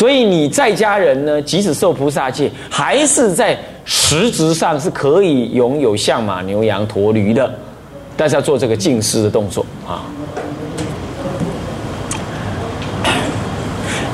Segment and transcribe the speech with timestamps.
[0.00, 7.52] 所以你在家人呢，即使受菩萨戒，还是在实质上是可以拥有象马牛羊驼驴的，
[8.16, 10.00] 但是要做这个净施的动作啊。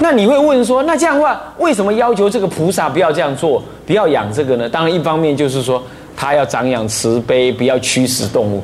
[0.00, 4.68] 那你会问说，那这样的话，为什么要求这个菩萨不要这样做，不要养这个呢？
[4.68, 5.80] 当然，一方面就是说
[6.16, 8.60] 他要长养慈悲，不要驱使动物。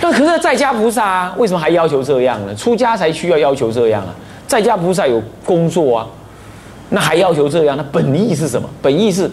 [0.00, 2.52] 那可是在家菩萨啊，为什么还要求这样呢？
[2.56, 4.12] 出家才需要要求这样啊，
[4.48, 6.06] 在家菩萨有工作啊，
[6.88, 7.76] 那还要求这样？
[7.76, 8.68] 那本意是什么？
[8.82, 9.30] 本意是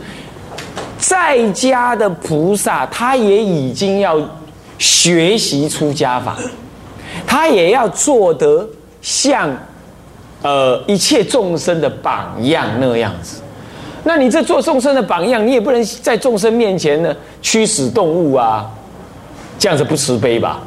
[1.00, 4.20] 在家的菩萨，他也已经要
[4.78, 6.38] 学习出家法，
[7.26, 8.68] 他也要做得
[9.02, 9.50] 像。
[10.42, 13.42] 呃，一切众生的榜样那样子，
[14.04, 18.70] 那你这做众生的榜样，你也不能在众生面前呢驱使动物啊，
[19.58, 20.60] 这样子不慈悲吧？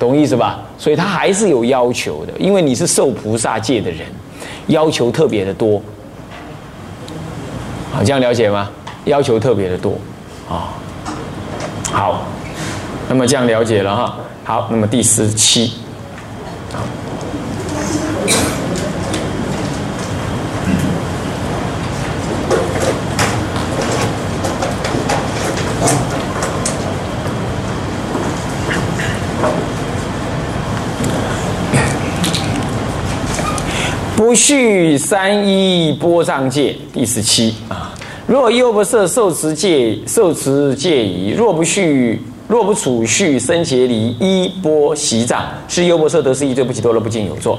[0.00, 0.58] 懂意思吧？
[0.78, 4.00] 所以他还是有要求的，因为你是受菩萨戒的人，
[4.68, 5.80] 要求特别的多。
[7.92, 8.70] 好，这样了解吗？
[9.04, 9.98] 要求特别的多
[10.48, 10.72] 啊。
[11.92, 12.24] 好，
[13.08, 14.16] 那么这样了解了哈。
[14.42, 15.74] 好，那么第十七。
[34.30, 37.92] 不续三一波障戒第十七啊，
[38.28, 47.58] 若优不摄受持戒受持戒仪，若不续若不储蓄生劫离一波习障，是优不摄得失一对不起多了不敬有作。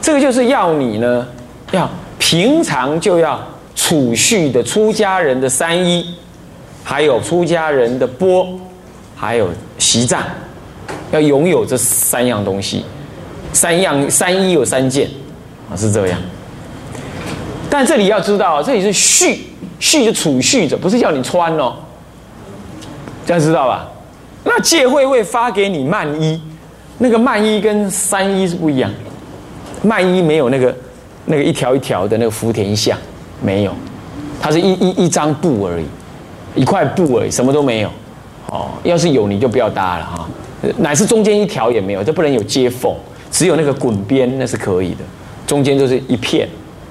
[0.00, 1.26] 这个就是要你呢，
[1.72, 3.44] 要平常就要
[3.74, 6.14] 储蓄的出家人的三一，
[6.84, 8.46] 还有出家人的波，
[9.16, 10.22] 还有习障，
[11.10, 12.84] 要拥有这三样东西，
[13.52, 15.10] 三样三一有三件。
[15.70, 16.18] 啊，是这样，
[17.68, 19.46] 但这里要知道，这里是蓄，
[19.80, 21.74] 蓄就储蓄着，不是叫你穿哦，
[23.26, 23.88] 这样知道吧？
[24.44, 26.40] 那戒会会发给你曼衣，
[26.98, 28.90] 那个曼衣跟三衣是不一样，
[29.82, 30.74] 曼衣没有那个
[31.24, 32.96] 那个一条一条的那个福田像，
[33.42, 33.72] 没有，
[34.40, 35.86] 它是一一一张布而已，
[36.60, 37.90] 一块布而已，什么都没有。
[38.48, 40.28] 哦，要是有你就不要搭了哈，
[40.76, 42.94] 乃是中间一条也没有，这不能有接缝，
[43.28, 44.98] 只有那个滚边那是可以的。
[45.46, 46.48] 中间就是一片，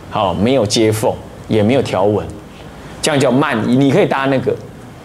[0.10, 1.14] 好，没有接缝，
[1.48, 2.26] 也没有条纹，
[3.02, 3.62] 这样叫慢。
[3.68, 4.56] 你可以搭那个，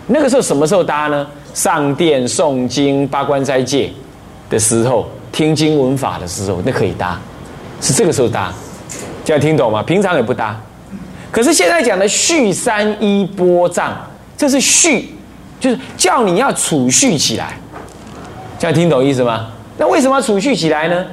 [0.06, 1.26] 那个时候什么时候搭呢？
[1.52, 3.90] 上殿诵经、八关斋戒
[4.48, 7.20] 的时候，听经闻法的时候，那可以搭，
[7.80, 8.52] 是这个时候搭。
[9.24, 9.82] 这样听懂吗？
[9.82, 10.58] 平常也不搭。
[11.32, 13.96] 可是现在讲的续三一波障，
[14.36, 15.14] 这是续，
[15.58, 17.58] 就是叫你要储蓄起来。
[18.58, 19.48] 这样听懂意思吗？
[19.76, 21.04] 那为什么要储蓄起来呢？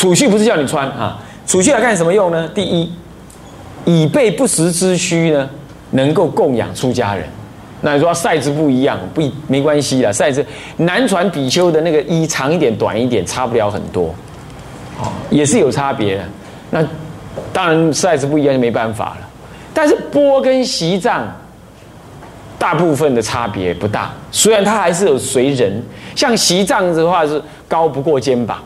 [0.00, 2.48] 储蓄不是叫你穿啊，储蓄来干什么用呢？
[2.54, 2.90] 第一，
[3.84, 5.46] 以备不时之需呢，
[5.90, 7.28] 能够供养出家人。
[7.82, 10.42] 那你说赛制不一样，不没关系啦，赛制
[10.78, 14.14] 南传比丘的那个衣长一点、短一点，差不了很多，
[14.98, 16.24] 哦，也是有差别的。
[16.70, 16.82] 那
[17.52, 19.28] 当然赛制不一样就没办法了。
[19.74, 21.30] 但是波跟席藏
[22.58, 25.82] 大部分的差别不大，虽然它还是有随人，
[26.16, 28.58] 像席藏的话是高不过肩膀。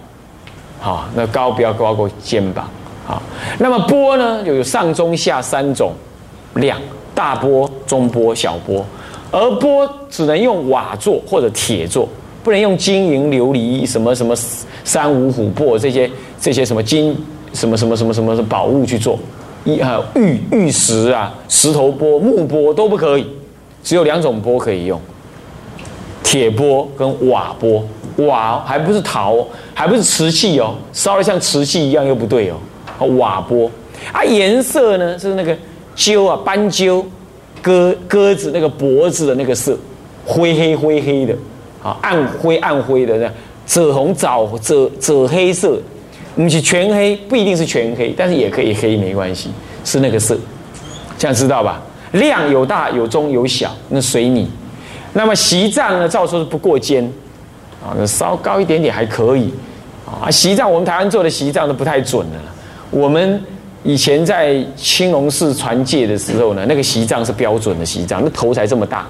[0.84, 2.68] 好，那高不要高过肩膀。
[3.06, 3.22] 好，
[3.58, 5.92] 那么波呢，有上中下三种
[6.56, 6.78] 量，
[7.14, 8.84] 大波、中波、小波。
[9.30, 12.06] 而波只能用瓦做或者铁做，
[12.42, 14.36] 不能用金银琉璃什么什么
[14.84, 17.16] 三五琥珀这些这些什么金
[17.54, 19.18] 什么什么什么什么宝物去做。
[19.64, 23.26] 一啊玉玉石啊石头波木波都不可以，
[23.82, 25.00] 只有两种波可以用，
[26.24, 27.84] 铁波跟瓦波。
[28.16, 33.06] 瓦还不是陶，还不是瓷器哦，烧的像瓷器一样又不对哦。
[33.18, 33.68] 瓦钵
[34.12, 35.56] 啊，颜色呢是那个
[35.96, 37.04] 鸠啊，斑鸠
[37.60, 39.76] 鸽鸽子那个脖子的那个色，
[40.24, 41.36] 灰黑灰黑的，
[41.82, 43.32] 啊，暗灰暗灰的那样，
[43.66, 45.76] 紫红枣紫紫黑色，
[46.36, 49.50] 不是全黑，不一定是全黑，但是也可以黑没关系，
[49.84, 50.38] 是那个色，
[51.18, 51.82] 这样知道吧？
[52.12, 54.48] 量有大有中有小，那随你。
[55.14, 57.10] 那么席藏呢，照说是不过肩。
[57.84, 59.52] 啊，稍高一点点还可以，
[60.06, 62.40] 啊，席藏我们台湾做的席藏都不太准了。
[62.90, 63.38] 我们
[63.82, 69.00] 以前在青龙寺传戒的时候呢，那个席藏是标准的席藏，那头才这么大，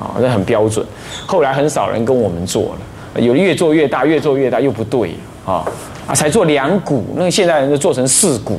[0.00, 0.86] 啊，那很标准。
[1.26, 2.74] 后来很少人跟我们做
[3.14, 5.14] 了，有的越做越大，越做越大又不对，
[5.44, 5.62] 啊
[6.06, 8.58] 啊，才做两股，那现在人就做成四股，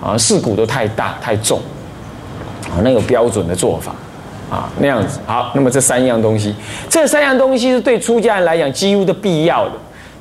[0.00, 1.58] 啊，四股都太大太重，
[2.70, 3.92] 啊，那个标准的做法。
[4.52, 5.50] 啊，那样子好。
[5.54, 6.54] 那么这三样东西，
[6.86, 9.72] 这三样东西是对出家人来讲几乎的必要的。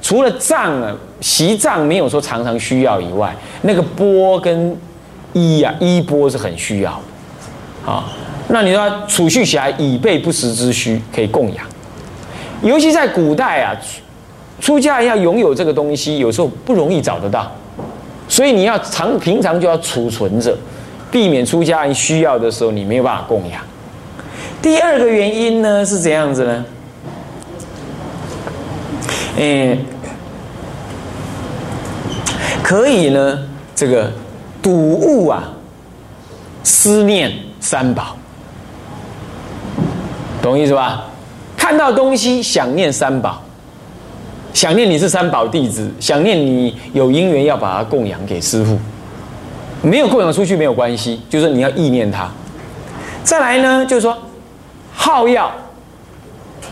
[0.02, 4.74] 除了脏啊，习脏没有说常常需要以外，那个波跟
[5.34, 7.92] 衣呀，衣钵是很需要的。
[7.92, 8.06] 啊，
[8.48, 11.66] 那你说储蓄起来以备不时之需，可以供养。
[12.62, 13.76] 尤其在古代啊，
[14.62, 17.52] 出家人要拥有这个东西，有时候不容易找得到，
[18.30, 20.56] 所以你要常平常就要储存着，
[21.12, 23.62] 避免出家人需要的时候你没有办法供养。
[24.62, 26.66] 第二个原因呢是怎样子呢？
[29.38, 29.78] 嗯，
[32.62, 33.40] 可以呢，
[33.74, 34.12] 这个
[34.62, 35.52] 睹物啊，
[36.64, 38.16] 思念三宝，
[40.42, 41.06] 懂意思吧？
[41.58, 43.42] 看到东西想念三宝，
[44.54, 48.78] 想念你是三宝弟子，想念你有因缘要把它供养给师父，
[49.82, 52.30] 没有供养出去没有关系，就是你要意念它。
[53.24, 54.16] 再来呢，就是说
[54.94, 55.52] 好要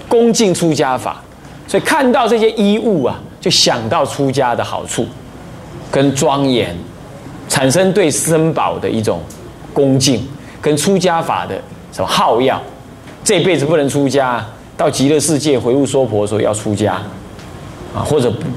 [0.07, 1.21] 恭敬出家法。
[1.68, 5.06] 所以看到这些衣物啊，就想到出家的好处
[5.92, 6.75] 跟庄严，
[7.48, 9.21] 产生对僧宝的一种
[9.71, 10.27] 恭敬，
[10.60, 11.62] 跟出家法的
[11.92, 12.60] 什么好要，
[13.24, 14.44] 这辈子不能出家，
[14.75, 16.94] 到极乐世界回入娑婆的时候要出家
[17.94, 18.48] 啊，或者不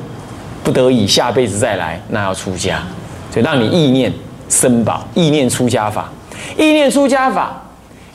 [0.64, 2.82] 不得已下辈子再来，那要出家，
[3.30, 4.10] 所以让你意念
[4.48, 6.10] 僧宝，意念出家法，
[6.56, 7.62] 意念出家法，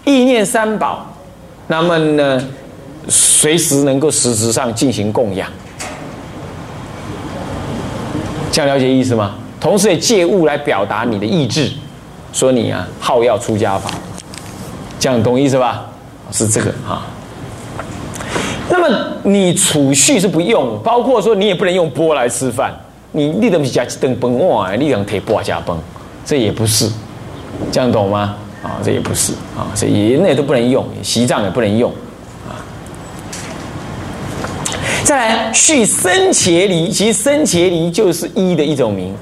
[0.06, 1.06] 意念三宝，
[1.68, 2.42] 那么呢？
[3.10, 5.50] 随时能够实质上进行供养，
[8.52, 9.36] 这样了解意思吗？
[9.62, 11.72] 同时也借物来表达你的意志，
[12.34, 13.90] 说你啊好要出家法，
[15.00, 15.86] 这样懂意思吧？
[16.34, 17.08] 是这个啊。
[18.70, 22.74] 那么你储蓄是不用，包括说你也不能用钵来吃饭，
[23.14, 25.80] 你立得起加等崩碗，立两铁钵加崩，
[26.26, 26.92] 这也不是，
[27.72, 28.36] 这样懂吗？
[28.68, 31.90] 啊，这也不是啊，所以那都不能用，西藏也不能用
[32.46, 32.60] 啊。
[35.06, 39.16] 再来续生茄梨，其实生茄梨就是一的一种名，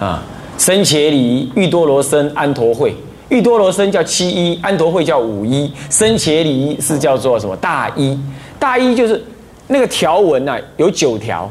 [0.00, 0.22] 啊，
[0.56, 2.96] 生茄梨、玉多罗僧、安陀会，
[3.28, 8.18] 玉多罗僧叫七一，安陀会叫五一，生茄梨是叫做什么大一？
[8.58, 9.22] 大一就是
[9.66, 11.50] 那个条文呐，有九条，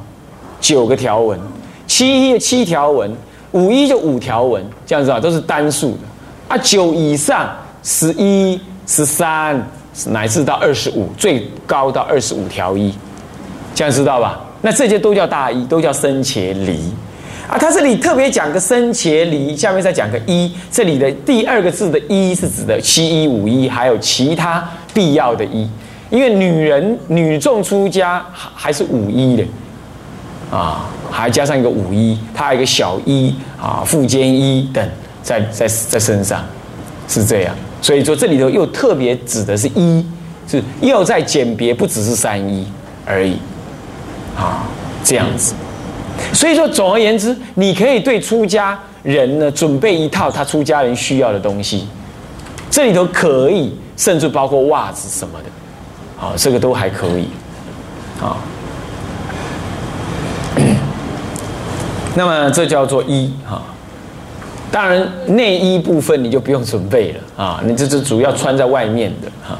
[0.60, 1.39] 九个条文，
[1.86, 3.16] 七一七条文，
[3.51, 6.00] 五一就五条文，这样子啊，都是单数的
[6.47, 7.49] 啊，九以上
[7.83, 9.61] 十一、十三
[10.07, 12.94] 乃至到二十五，最高到二十五条一。
[13.75, 14.39] 这样知道吧？
[14.61, 16.79] 那这些都叫大一，都叫生茄离
[17.47, 17.57] 啊。
[17.59, 20.51] 他这里特别讲个生茄离，下面再讲个一。
[20.71, 25.69] 这里的第二个字的一是指的七一五一，还有其他必要的一。
[26.09, 29.43] 因为女人女众出家还是五一的
[30.50, 34.89] 啊，还加上一个五一，它还有一个小一啊，附肩一等
[35.27, 36.41] 在在在身上，
[37.09, 37.53] 是这样。
[37.81, 40.06] 所以说这里头又特别指的是一，
[40.47, 42.65] 是又在简别，不只是三一
[43.06, 43.38] 而已。
[44.38, 44.63] 啊，
[45.03, 45.53] 这样子，
[46.31, 51.88] 所以说，总而言之，你可以对出家人呢准备一套他出家人需要的东西，
[52.69, 57.27] 这里头可以，甚至包括袜子什么的，啊，这个都还可以，
[58.21, 58.38] 啊，
[62.13, 63.63] 那么这叫做一哈，
[64.71, 69.57] 当然内衣部分你就不用准备了啊，你这是主要穿在外面的哈，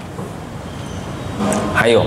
[1.74, 2.06] 还有。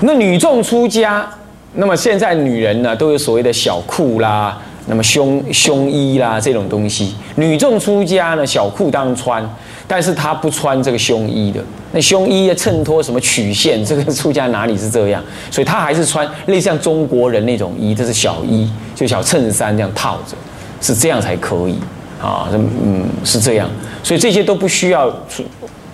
[0.00, 1.26] 那女众出家，
[1.74, 7.14] 那么现在女人呢都有所谓的小裤啦，那么胸胸衣啦这种东西。
[7.36, 9.48] 女众出家呢，小裤当穿，
[9.86, 11.62] 但是她不穿这个胸衣的。
[11.92, 13.82] 那胸衣要衬托什么曲线？
[13.84, 15.22] 这个出家哪里是这样？
[15.50, 20.36] 所以她还是穿类似像中国人那种衣，这是小衣，就小衬衫这样套着，
[20.84, 21.78] 是这样才可以
[22.22, 22.48] 啊。
[22.52, 23.68] 嗯，是这样。
[24.02, 25.12] 所以这些都不需要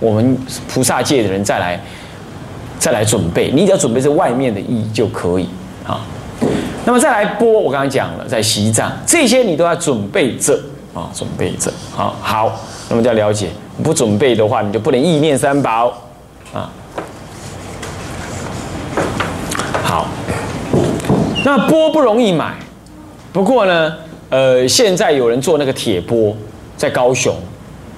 [0.00, 0.37] 我们
[0.68, 1.80] 菩萨界的人再来。
[2.80, 5.47] 再来准备，你只要准备这外面的衣就可以
[5.87, 6.00] 啊。
[6.87, 10.59] 那么再来播，我刚刚讲了，在西藏这些你都要准备着
[10.94, 12.14] 啊，准备着啊。
[12.23, 13.50] 好，那么就要了解，
[13.85, 15.92] 不准备的话，你就不能意念三宝
[16.54, 16.73] 啊。
[19.82, 20.09] 好，
[21.44, 22.54] 那钵不容易买，
[23.30, 23.94] 不过呢，
[24.31, 26.35] 呃，现在有人做那个铁钵，
[26.77, 27.35] 在高雄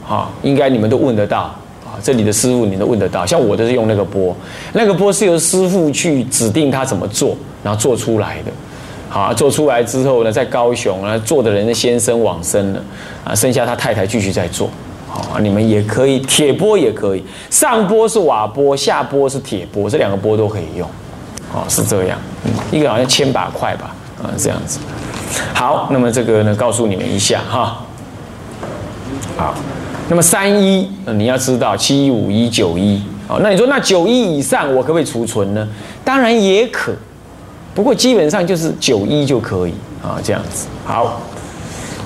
[0.08, 1.42] 啊，应该你们都问得到
[1.84, 2.00] 啊。
[2.02, 4.34] 这里的师傅你都问得到，像我都是用那个钵，
[4.72, 8.50] 那个钵是由师傅去指定他怎么做，然后做出来的。
[9.10, 12.82] 好，做出来之后呢，在高雄啊，做的人的先生往生了，
[13.24, 14.70] 啊，剩下他太太继续在做。
[15.06, 20.88] 好，你们也可以，铁钵也可以，上钵是瓦钵，下钵是铁钵，这两个钵都可以用。
[21.52, 22.18] 哦，是这样，
[22.70, 24.78] 一个好像千把块吧，啊，这样子。
[25.54, 27.78] 好，那么这个呢，告诉你们一下哈。
[29.36, 29.54] 好。
[30.08, 35.66] 那么三一，你要知道七一五一九一，好，那你说那九一以上我可不可以储存呢？
[36.04, 36.92] 当然也可，
[37.72, 39.72] 不过基本上就是九一就可以
[40.02, 40.66] 啊，这样子。
[40.84, 41.22] 好，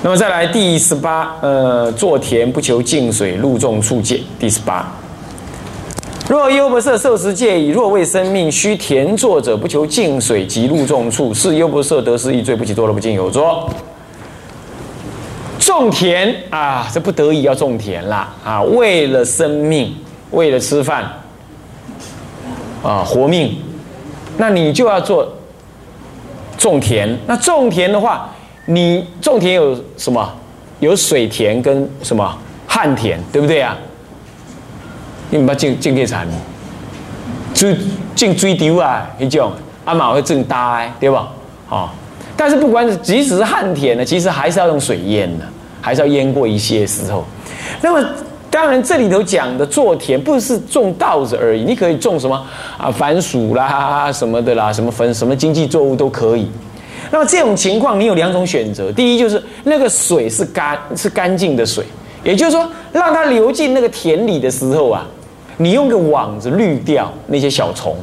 [0.02, 4.20] 那么再来第十八，呃，作田不求净水，路重处戒。
[4.38, 4.88] 第十八，
[6.28, 13.70] 若优不色受持戒矣，若为生命须田作者不求净水及入众处，是优不色得失一罪，不起多了不尽有作。
[15.60, 19.94] 种田啊，这不得已要种田啦啊，为了生命，
[20.32, 21.04] 为了吃饭
[22.82, 23.56] 啊，活命，
[24.36, 25.32] 那你就要做。
[26.58, 28.28] 种田，那种田的话，
[28.64, 30.28] 你种田有什么？
[30.80, 33.76] 有水田跟什么旱田，对不对啊？
[35.30, 36.26] 你唔要种种给产，
[37.54, 37.76] 追
[38.14, 39.52] 种追丢啊，那种
[39.84, 41.28] 阿妈会种大，对吧？
[41.68, 41.88] 哦，
[42.36, 45.44] 但是不管即使是旱田呢，其实还是要用水淹的，
[45.80, 47.24] 还是要淹过一些时候。
[47.80, 48.08] 那么
[48.50, 52.40] 当然这里头讲的做田不是种稻子而已，你可以种什么
[52.78, 52.90] 啊？
[52.90, 56.48] 番薯啦，什么的啦，什么分什么经济作物都可以。
[57.10, 58.90] 那么这种情况，你有两种选择。
[58.92, 61.84] 第一就是那个水是干是干净的水，
[62.24, 65.06] 也就是说，让它流进那个田里的时候啊，
[65.58, 67.96] 你用个网子滤掉那些小虫，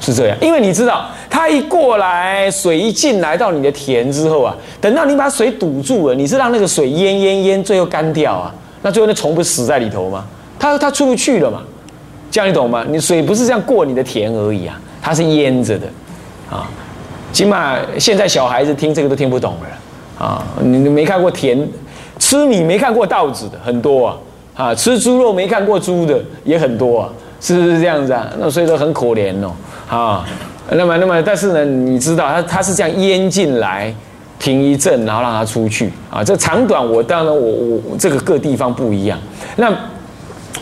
[0.00, 0.36] 是这样。
[0.40, 10.24] 因为你知道，它一过来，水一进来到你的田之后啊，等到你把水堵住了，你是让那个水淹淹淹，最后干掉啊，那最后那虫不死在里头吗？
[10.58, 11.62] 它它出不去了嘛？
[12.30, 12.84] 这样你懂吗？
[12.88, 15.86] 你水不是这样过你的田而已啊，它是淹着的
[16.50, 16.68] 啊。
[17.32, 20.46] 起码现在小孩子听这个都听不懂了啊！
[20.62, 21.68] 你你没看过田
[22.20, 24.16] 吃米没看过稻子的很多啊
[24.54, 24.74] 啊！
[24.74, 27.08] 吃猪肉没看过猪的也很多啊，
[27.40, 28.30] 是不是这样子啊？
[28.38, 29.52] 那所以说很可怜哦
[29.88, 30.24] 啊！
[30.70, 33.94] 那么那么但是呢，你知道他他是这样淹进来，
[34.38, 36.22] 停一阵，然后让他出去啊！
[36.22, 37.40] 这长短我当然我
[37.90, 39.18] 我这个各地方不一样，
[39.56, 39.72] 那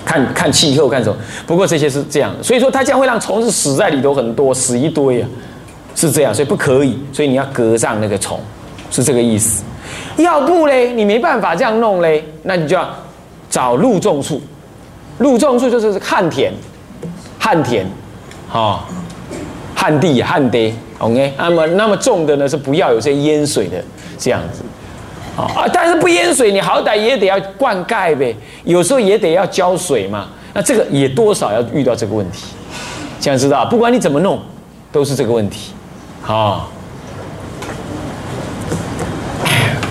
[0.05, 1.17] 看看气候看什么？
[1.47, 5.29] 不过这些是这样，所以说它将会让虫子死在里头很多，死一堆啊！
[5.95, 8.41] 是这样，所以不可以，所以你要隔上那个虫，
[8.91, 9.63] 是这个意思。
[10.17, 12.89] 要不嘞，你没办法这样弄嘞，那你就要
[13.53, 14.41] 找路种处。
[15.19, 16.51] 路种处就是旱田，
[17.39, 17.87] 旱田，
[18.51, 18.81] 哦，
[19.77, 21.35] 旱地旱地，OK。
[21.37, 23.77] 那么那么种的呢是不要有些淹水的
[24.19, 24.63] 这样子，
[25.37, 30.29] 啊，但是不淹水，你好歹也得要灌溉呗，有时候也得要浇水嘛。
[30.55, 32.47] 那这个也多少要遇到这个问题，
[33.21, 33.67] 这样知道？
[33.67, 34.41] 不管你怎么弄，
[34.91, 35.73] 都是这个问题。
[36.23, 36.71] 好，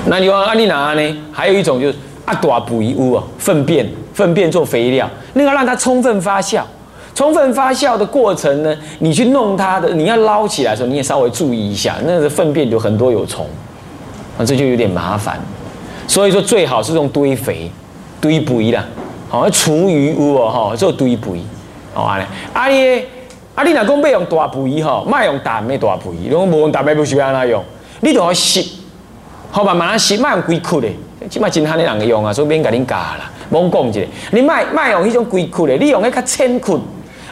[0.07, 1.17] 那你往阿里拿呢？
[1.31, 1.95] 还有一种就是
[2.31, 6.61] 阿朵补一屋啊，粪便粪便做肥料，那个让它充分发酵，
[7.13, 13.45] 充分发酵的过程呢，你去弄它的，你要捞起来的时候，你也稍微注意一下，那个粪便有很多有虫，
[14.37, 15.37] 啊，这就有点麻烦。
[16.07, 17.69] 所以说最好是用堆肥，
[18.21, 18.85] 堆肥啦，
[19.27, 21.41] 好厨余屋哦，哈，做堆肥，
[21.93, 23.03] 好啊嘞，阿里。
[23.53, 23.65] 啊！
[23.65, 27.61] 你若讲要用大肥吼，莫用淡的大肥，如果无用淡的，不需要安怎用？
[27.99, 28.80] 你就要吸，
[29.51, 30.87] 好慢慢湿，莫用规曲的，
[31.29, 33.29] 即摆真罕的人用啊，所以免甲恁教啦。
[33.51, 36.73] 罔讲一个，你莫莫用迄种规曲的，你用迄较浅曲，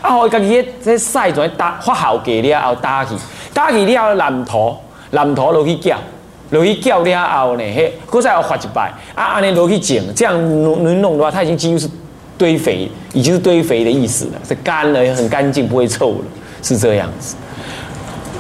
[0.02, 3.16] 啊，互伊家己迄迄晒全打发酵过了后打去，
[3.54, 4.76] 打去了后蓝土，
[5.12, 5.98] 蓝土落去搅，
[6.50, 11.90] 落去搅了后呢，迄搁再要发一摆，啊，安尼落去种，这样弄弄的话，它已经几乎是。
[12.40, 16.26] 堆肥已经是堆肥的意思了，是干了很干净，不会臭了，
[16.64, 17.36] 是这样子。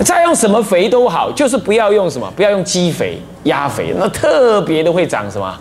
[0.03, 5.53] 再用什么肥都好，就是不要用什么，不要用鸡肥、鸭肥，那特别的会长什么？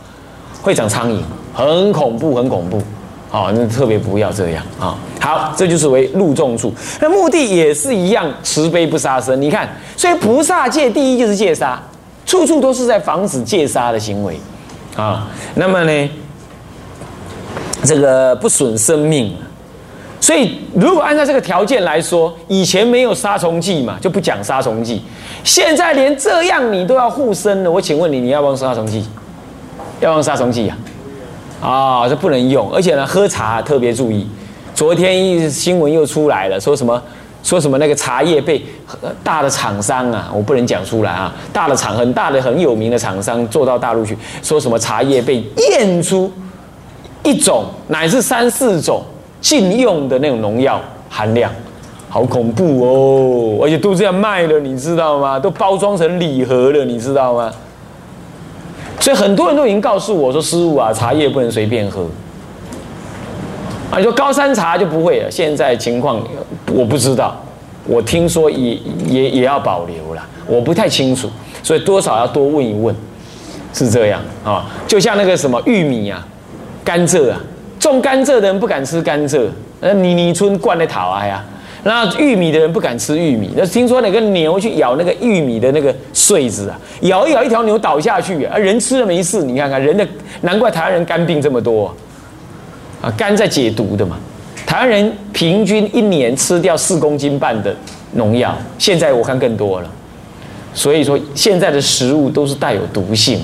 [0.62, 1.20] 会长苍蝇，
[1.54, 2.82] 很恐怖，很恐怖。
[3.30, 4.96] 哦，那特别不要这样啊。
[5.20, 9.40] 好，这就是为入众处，那目的也是一样，慈悲不杀生。
[9.40, 11.80] 你看，所以菩萨戒第一就是戒杀，
[12.24, 14.40] 处处都是在防止戒杀的行为
[14.96, 15.28] 啊。
[15.54, 16.10] 那么呢？
[17.84, 19.36] 这个不损生命，
[20.20, 25.02] 所以如果按照这个条件来说，以前没有杀虫剂嘛，就不讲杀虫剂。
[25.44, 29.06] 现在连这样你都要护身了，我请问你，你要不要杀虫剂？
[30.00, 30.76] 要用杀虫剂呀？
[31.62, 34.26] 啊，这不能用，而且呢，喝茶特别注意。
[34.74, 37.02] 昨天一新闻又出来了，说什么？
[37.42, 37.78] 说什么？
[37.78, 38.64] 那个茶叶被
[39.22, 46.30] 大的厂商啊，我不能讲出来啊，大的厂很大的很有名的厂商做到大陆去，说什么茶叶被验出。
[47.24, 49.02] 一种乃至三四种
[49.40, 51.50] 禁用的那种农药含量，
[52.08, 53.58] 好恐怖哦！
[53.62, 55.38] 而且都这样卖了，你知道吗？
[55.38, 57.52] 都包装成礼盒了，你知道吗？
[59.00, 62.02] 所以很多人都已经告诉我说：“师傅啊，茶叶不能随便喝。”
[63.90, 65.30] 啊，你说高山茶就不会了。
[65.30, 66.20] 现在情况
[66.72, 67.36] 我不知道，
[67.86, 68.74] 我听说也
[69.06, 71.30] 也也要保留了，我不太清楚，
[71.62, 72.94] 所以多少要多问一问，
[73.72, 74.66] 是这样啊？
[74.86, 76.26] 就像那个什么玉米啊。
[76.84, 77.38] 甘蔗啊，
[77.78, 79.48] 种甘蔗的人不敢吃甘蔗，
[79.80, 81.44] 那，泥泥村灌的桃啊呀，
[81.84, 89.42] 那玉米的人不敢吃玉米，那听说那个牛去咬那个玉米的那个穗子啊，咬一咬，一条牛倒下去啊，人吃了没事。
[89.42, 90.06] 你看看人的，
[90.40, 91.94] 难怪台湾人肝病这么多
[93.00, 94.18] 啊，肝在解毒的嘛。
[94.66, 97.74] 台湾人平均一年吃掉四公斤半的
[98.14, 99.90] 农药，现在我看更多了。
[100.74, 103.40] 所以说现在的食物都是带有毒性，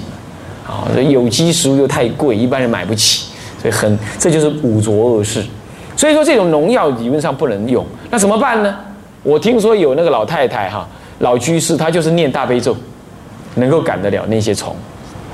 [0.67, 3.29] 啊，有机食物又太贵，一般人买不起，
[3.65, 5.43] 所以很这就是五浊恶世。
[5.97, 8.77] 所以说这种农药理论上不能用，那怎么办呢？
[9.23, 10.87] 我听说有那个老太太哈，
[11.21, 12.77] 老居士，她就是念大悲咒，
[13.55, 14.77] 能够赶得了那些虫，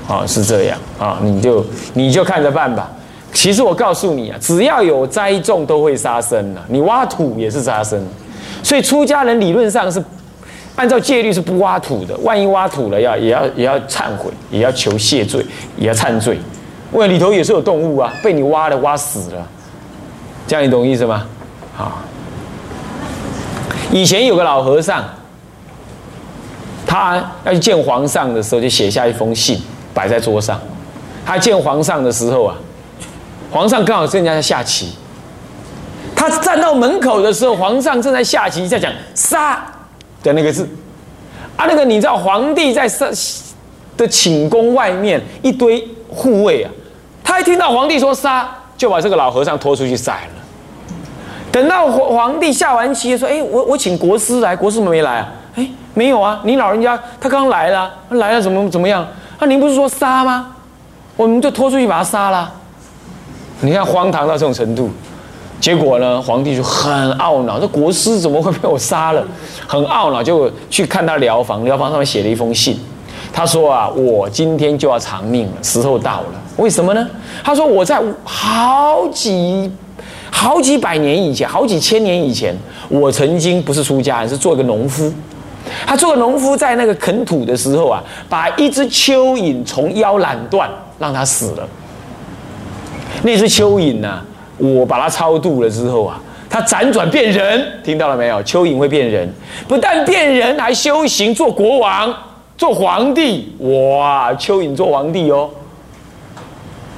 [0.07, 2.89] 啊，是这样啊，你就你就看着办吧。
[3.33, 8.01] 其实我告诉你啊，只要有栽种都会杀生的，你挖土也是杀生，
[8.63, 10.01] 所以出家人理论上是
[10.77, 15.45] 按照戒律是不挖土的，万一挖土了要也要也要忏悔，也要求谢罪，
[15.77, 16.37] 也要忏罪，
[16.93, 19.47] 因为里头也是有动物啊，被你挖了挖死了。
[20.47, 21.25] 这样你懂意思吗？
[21.73, 22.01] 好，
[23.91, 25.03] 以前有个老和尚，
[26.85, 29.61] 他要去见皇上的时候，就写下一封信
[29.93, 30.59] 摆在桌上。
[31.25, 32.55] 他见皇上的时候啊，
[33.49, 34.93] 皇上刚好正在下棋。
[36.13, 39.65] 他站到门口的时候，皇上正在下棋，在讲“杀”
[40.21, 40.67] 的那个字。
[41.55, 43.09] 啊，那个你知道，皇帝在上
[43.95, 46.71] 的寝宫外面一堆护卫啊，
[47.31, 48.45] 他一听到皇帝说“杀”，
[48.75, 50.43] 就把这个老和尚拖出去宰了。
[51.49, 55.29] 等到皇皇帝下完棋，说：“哎，我我请国师来，国师怎么没来啊？
[55.55, 59.07] 哎，没有啊，你老人家他刚来了，他来了怎么怎么样？
[59.39, 60.47] 那您不是说杀吗？
[61.15, 62.51] 我们就拖出去把他杀了。
[63.61, 64.89] 你看荒唐到这种程度，
[65.61, 69.25] 结果呢，皇帝就很懊恼，这国师怎么会被我杀了？
[69.65, 72.77] 很懊恼，就去看他疗房，疗房上面写了一封信，
[73.31, 76.41] 他说啊，我今天就要偿命了，时候到了。
[76.61, 77.05] 为什么呢？
[77.43, 79.69] 他说我在好几。”
[80.33, 82.55] 好几百年以前，好几千年以前，
[82.87, 85.11] 我曾经不是出家人，是做一个农夫。
[85.85, 91.67] 他做个农夫，在那个垦土的时候啊，把一只蚯蚓从腰揽断，让它死了。
[93.23, 94.21] 那只蚯蚓呢，
[94.57, 98.41] 我把它超度了之后啊，它辗转变人，听到了没有？
[98.43, 99.29] 蚯蚓会变人，
[99.67, 102.11] 不但变人，还修行做国王、
[102.57, 103.53] 做皇帝。
[103.59, 105.49] 哇，蚯蚓做皇帝哦，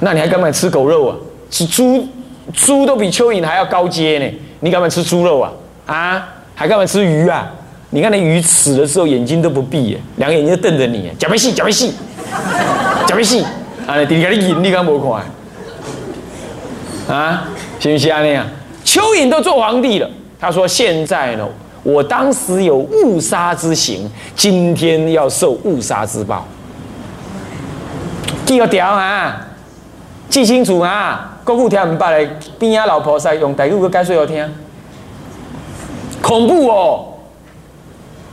[0.04, 1.16] 那你还敢不敢吃狗肉啊？
[1.50, 2.06] 吃猪？
[2.52, 5.50] 猪都比蚯蚓还要高阶呢，你敢不敢吃猪肉啊？
[5.86, 7.50] 啊，还敢不敢吃鱼啊？
[7.88, 11.94] 你看那鱼死的时候眼睛都不闭，两个眼睛瞪着你，假没戏，假没戏，
[13.06, 13.42] 假没戏，
[13.86, 15.24] 啊，你给你引，你敢不看？
[17.16, 18.20] 啊，行不行啊？
[18.20, 18.46] 那样，
[18.84, 20.10] 蚯蚓都做皇帝了。
[20.38, 21.48] 他说：“现在呢，
[21.82, 26.46] 我当时有误杀之行，今天要受误杀之报。
[28.44, 29.40] 第二条啊，
[30.28, 34.50] 记清楚啊。”国父听唔捌嘞，边仔老婆婿用台语去解说我听，
[36.22, 37.04] 恐怖哦！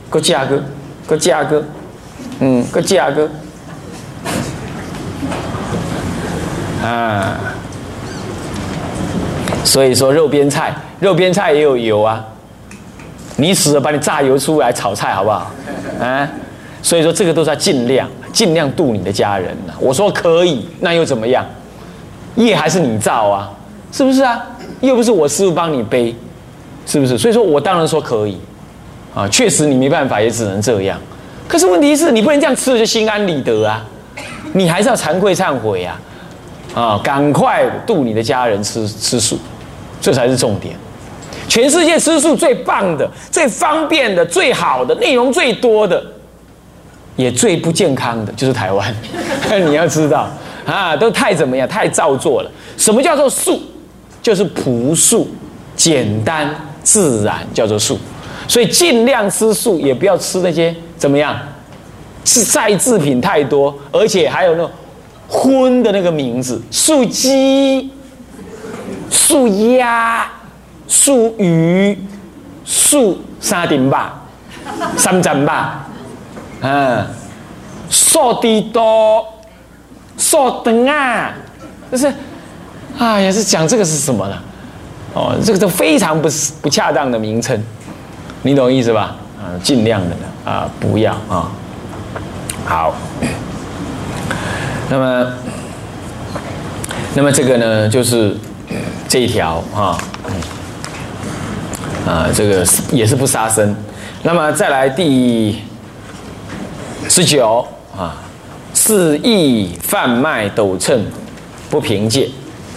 [0.08, 0.62] 个价格，
[1.06, 1.62] 个价格，
[2.40, 3.28] 嗯，个价格，
[6.82, 7.38] 啊！
[9.62, 12.24] 所以说肉边菜，肉边菜也有油啊！
[13.36, 15.50] 你死了，把你榨油出来炒菜好不好？
[16.00, 16.26] 啊！
[16.80, 19.74] 所以说这个都是要尽量尽量度你的家人呐。
[19.78, 21.44] 我说可以，那又怎么样？
[22.36, 23.50] 业还是你造啊，
[23.92, 24.44] 是不是啊？
[24.80, 26.14] 又不是我师傅帮你背，
[26.86, 27.16] 是不是？
[27.16, 28.36] 所以说我当然说可以，
[29.14, 30.98] 啊，确实你没办法，也只能这样。
[31.46, 33.84] 可是问题是你不能这样吃了就心安理得啊，
[34.54, 36.00] 你还是要惭愧忏悔啊，
[36.74, 39.38] 啊，赶快度你的家人吃吃素，
[40.00, 40.74] 这才是重点。
[41.48, 46.02] 全世界吃素最棒的、最方便的、最好的、内容最多的，
[47.16, 48.94] 也最不健康的，就是台湾。
[49.68, 50.28] 你要知道。
[50.64, 51.68] 啊，都太怎么样？
[51.68, 52.50] 太造作了。
[52.76, 53.60] 什么叫做素？
[54.22, 55.28] 就是朴素、
[55.74, 56.48] 简单、
[56.82, 57.98] 自然，叫做素。
[58.46, 61.36] 所以尽量吃素，也不要吃那些怎么样，
[62.24, 64.70] 是再制品太多，而且还有那种
[65.28, 67.90] 荤的那个名字：素鸡、
[69.10, 70.30] 素鸭、
[70.86, 71.98] 素鱼、
[72.64, 74.22] 素沙丁吧、
[74.96, 75.88] 三珍吧，
[76.60, 77.04] 嗯，
[77.90, 79.26] 素地多。
[80.32, 81.30] 坐等啊，
[81.90, 82.10] 就是，
[82.98, 84.34] 啊，也是讲这个是什么呢？
[85.12, 86.26] 哦，这个都非常不
[86.62, 87.62] 不恰当的名称，
[88.40, 89.14] 你懂意思吧？
[89.38, 90.16] 啊，尽量的
[90.50, 91.52] 啊，不要啊。
[92.64, 92.94] 好，
[94.88, 95.32] 那么，
[97.12, 98.34] 那么这个呢，就是
[99.06, 99.98] 这一条啊，
[102.06, 103.76] 啊，这个也是不杀生。
[104.22, 105.62] 那么再来第
[107.06, 108.16] 十九啊。
[108.84, 111.00] 肆意贩卖斗秤，
[111.70, 112.28] 不凭借。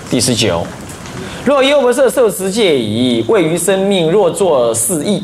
[0.07, 0.63] 第十九，
[1.43, 5.23] 若优不色受持戒矣，位于生命若作肆意，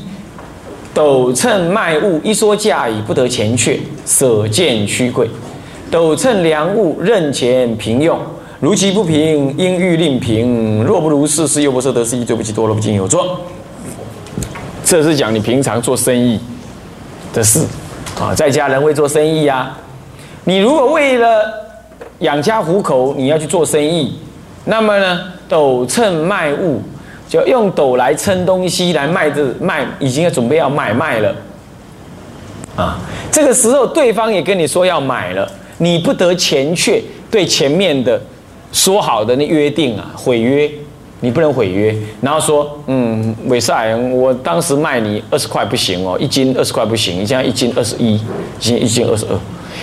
[0.91, 5.30] 斗秤卖物一说价矣，不得钱却，舍见屈贵。
[5.91, 8.20] 斗秤量物任钱平用，
[8.60, 10.84] 如其不平，应欲令平。
[10.84, 13.39] 若不如是，是优不色得失义，罪不及多了不尽有作。
[14.84, 16.39] 这是讲你平常做生意
[17.32, 17.63] 的事
[18.20, 19.78] 啊，在家人会做生意啊。
[20.43, 21.43] 你如果为了
[22.19, 24.19] 养家糊口，你要去做生意，
[24.65, 25.19] 那么呢？
[25.47, 26.82] 斗秤卖物，
[27.27, 31.36] 就用斗来称东西来卖，这卖已经要准备要买卖了，
[32.77, 32.97] 啊，
[33.30, 35.45] 这个时候对方也跟你说要买了，
[35.80, 38.21] 你不得前却对前面的
[38.71, 40.71] 说好的那约定啊毁约，
[41.19, 48.21] 你不能毁约，然后说嗯，韦赛，我当时卖你二十块不行哦，一斤二十块不行，你现在一斤二十一，一
[48.58, 49.38] 斤一斤二十二，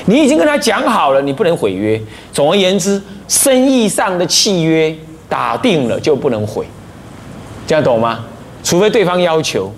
[0.08, 2.00] 你已经跟他讲好了，你不能毁约。
[2.32, 4.92] 总而言之，生意上的契约。
[5.30, 6.66] 打定了就不能毁，
[7.66, 8.24] 这样懂吗？
[8.64, 9.70] 除非对方要求，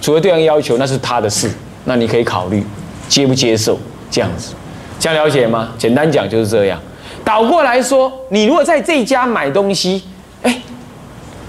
[0.00, 1.50] 除非对方要求，那是他的事，
[1.84, 2.64] 那你可以考虑
[3.06, 3.78] 接不接受
[4.10, 4.54] 这样子，
[4.98, 5.74] 这样了解吗？
[5.76, 6.80] 简单讲就是这样。
[7.22, 10.04] 倒过来说，你如果在这家买东西，
[10.40, 10.62] 哎，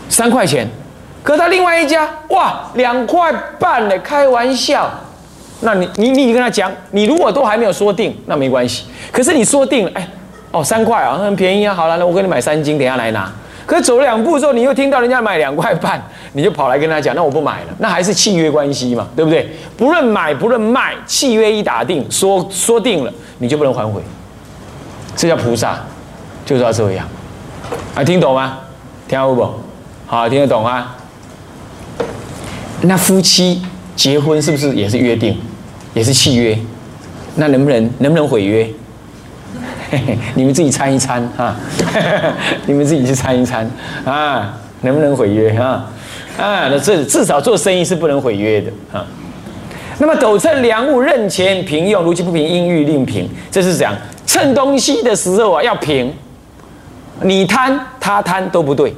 [0.09, 0.67] 三块钱，
[1.23, 4.91] 可他另外一家哇两块半呢，开玩笑，
[5.61, 8.85] 那你你你跟他讲，你如果都还没有说定，那没关系。
[9.11, 10.07] 可是你说定了，哎。
[10.51, 11.73] 哦，三块啊，很便宜啊。
[11.73, 13.27] 好了，那我给你买三斤，等下来拿。
[13.65, 15.99] 可是走了两步之后，你又听到人家买两块半，
[16.33, 17.67] 你就跑来跟他讲，那我不买了。
[17.79, 19.49] 那还是契约关系嘛，对不对？
[19.75, 23.99] 不论买不论卖，契约一打定，说说定了，你就不能反悔。
[25.15, 25.79] 这叫菩萨，
[26.45, 27.07] 就是要这样。
[27.95, 28.59] 啊，听懂吗？
[29.07, 29.49] 听得不？
[30.05, 30.95] 好，听得懂啊？
[32.81, 35.37] 那夫妻结婚是不是也是约定，
[35.93, 36.57] 也是契约？
[37.35, 38.69] 那能不能能不能毁约？
[40.35, 41.55] 你们自己参一参哈，
[42.65, 43.69] 你们自己去参一参
[44.05, 45.87] 啊，能不能毁约啊？
[46.37, 49.05] 啊，那这至少做生意是不能毁约的啊。
[49.99, 53.29] 那么斗秤量物任钱平用，如其不平，应欲令平。
[53.51, 56.11] 这是讲称东西的时候啊，要平。
[57.21, 58.93] 你贪他贪都不对，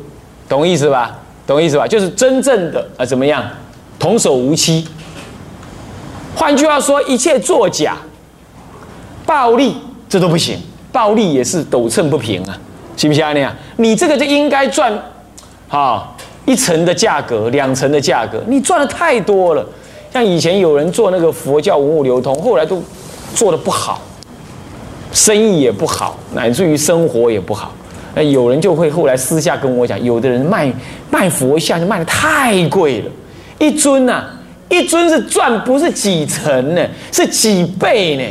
[0.47, 1.19] 懂意思吧？
[1.45, 1.85] 懂意思吧？
[1.85, 3.43] 就是真正的啊，怎么样？
[4.05, 4.87] 童叟无欺。
[6.35, 7.97] 换句话说，一切作假、
[9.25, 9.75] 暴利，
[10.07, 10.59] 这都不行。
[10.91, 12.55] 暴利也是斗秤不平啊，
[12.95, 13.33] 行不行啊？
[13.33, 14.93] 那样，你这个就应该赚，
[15.67, 16.15] 好
[16.45, 19.65] 一层的价格，两层的价格，你赚的太多了。
[20.13, 22.79] 像以前有人做那个佛教文物流通，后来都
[23.33, 23.99] 做的不好，
[25.11, 27.71] 生意也不好，乃至于生活也不好。
[28.13, 30.71] 那有人就会后来私下跟我讲，有的人卖
[31.09, 33.09] 卖佛像就卖的太贵了，
[33.59, 34.25] 一尊呐，
[34.69, 38.23] 一尊是赚不是几成呢，是几倍呢？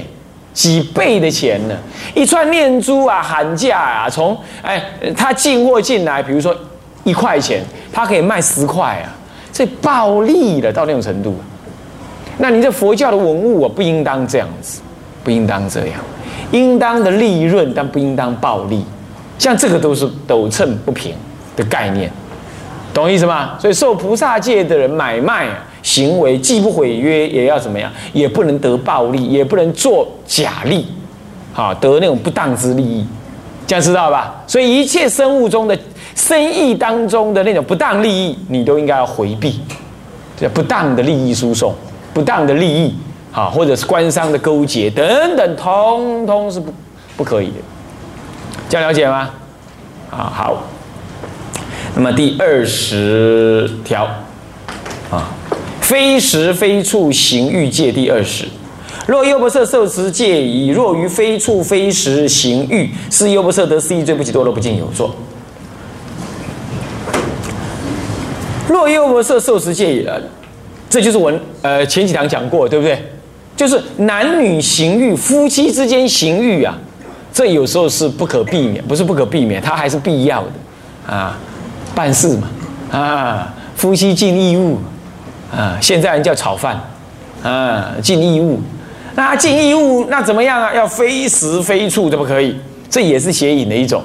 [0.52, 1.74] 几倍的钱呢？
[2.14, 4.80] 一串念珠啊，喊价啊，从哎，
[5.16, 6.54] 他进货进来，比如说
[7.02, 7.60] 一块钱，
[7.92, 9.10] 他可以卖十块啊，
[9.52, 11.37] 这暴利了到那种程度。
[12.38, 14.80] 那你这佛教的文物啊，不应当这样子，
[15.24, 15.98] 不应当这样，
[16.52, 18.84] 应当的利润，但不应当暴利。
[19.37, 21.16] 像这个都是斗秤不平
[21.56, 22.08] 的概念，
[22.94, 23.59] 懂意思吗？
[23.59, 25.48] 所以受菩萨戒的人买卖。
[25.85, 27.92] 行为既不毁约，也要怎么样？
[28.14, 30.87] 也不能得暴利，也不能做假利，
[31.52, 33.07] 好得那种不当之利益，
[33.66, 34.42] 这样知道吧？
[34.46, 35.78] 所以一切生物中的
[36.14, 39.61] 生意当中的那种不当利益，你都应该要回避。
[40.38, 41.74] 这不当的利益输送，
[42.14, 42.94] 不当的利益，
[43.30, 46.72] 好，或者是官商的勾结等等，通通是不
[47.14, 47.57] 不可以的。
[48.70, 49.28] 这样了解吗？
[50.11, 50.62] 啊，好。
[51.94, 54.04] 那么第二十条，
[55.11, 55.35] 啊。
[55.80, 58.46] 非时非处行欲戒第二十，
[59.07, 60.68] 若优不色受持戒矣。
[60.68, 65.14] 若于非处非时行欲，是优不色得失义罪不起多罗不尽有作。
[68.66, 70.18] 若优不色受持戒矣了，
[70.88, 71.30] 这就是我
[71.61, 72.98] 呃前几堂讲过，对不对？
[73.54, 76.74] 就是男女行欲，夫妻之间行欲啊，
[77.30, 81.38] 这有时候是不可避免，不是不可避免，它还是必要的啊，
[81.94, 82.48] 办事嘛
[82.90, 84.78] 啊，夫妻尽义务。
[85.54, 86.80] 啊，现在人叫炒饭，
[87.40, 88.61] 啊，尽义务，
[89.14, 90.74] 那尽义务那怎么样啊？
[90.74, 92.59] 要非时非处，怎么可以？
[92.90, 94.02] 这也是邪淫的一种。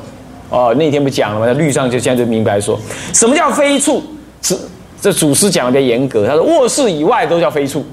[0.52, 1.52] 哦，那天不讲了吗？
[1.54, 2.80] 律上就现在就明白说，
[3.14, 4.04] 什么叫非处？
[4.44, 4.56] 是
[5.02, 7.84] 这祖师讲的严格，他说卧室以外都叫非处。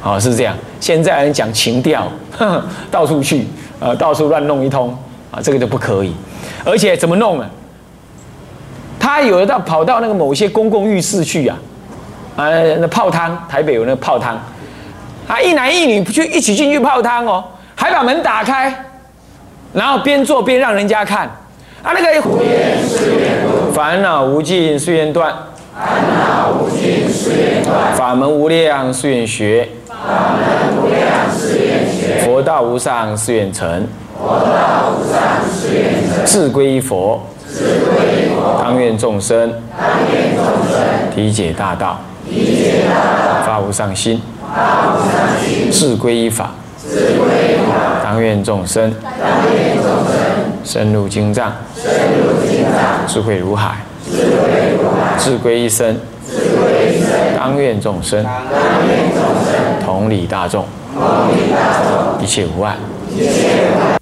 [0.00, 0.56] 好，是这样。
[0.80, 2.10] 现在人讲情调，
[2.90, 3.46] 到处去，
[3.78, 4.90] 呃，到处乱弄一通，
[5.30, 6.12] 啊，这个就不可以。
[6.64, 7.48] 而且怎么弄呢？
[9.08, 11.56] 他有的到跑到那个某些公共浴室去呀。
[12.36, 14.38] 啊，那泡汤，台北有那个泡汤，
[15.26, 17.42] 啊，一男一女去一起进去泡汤哦，
[17.74, 18.84] 还把门打开，
[19.72, 21.26] 然后边做边让人家看，
[21.82, 22.22] 啊，那个。
[23.72, 25.32] 烦恼无尽誓愿断，
[25.74, 29.96] 烦恼无尽誓愿断，法门无量誓愿学，法
[30.36, 31.00] 门无量
[31.32, 33.86] 誓愿学，佛道无上誓愿成，
[34.18, 35.18] 佛道无上
[35.50, 37.20] 誓愿成，自归佛，
[38.62, 44.20] 当愿众生，当愿众生，体解大道，理解大道，发无上心，
[44.54, 49.10] 发无上心，自归依法，自归法，当愿众生，当
[49.54, 50.14] 愿众生，
[50.64, 58.32] 深入经藏，深入经藏，智慧如海，智慧如海，自归一生，自归一生，当愿众生，当
[58.86, 61.80] 愿众生，同理大众，同理大
[62.16, 62.76] 众，一切无碍。
[63.10, 63.97] 一切无碍。